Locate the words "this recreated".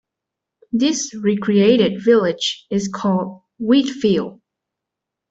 0.71-2.03